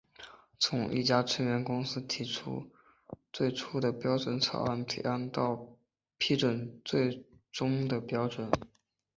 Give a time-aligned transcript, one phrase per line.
[0.57, 2.67] 从一家成员公司提出
[3.31, 5.77] 最初的标准草案的提案到
[6.17, 8.49] 批准最终的标准。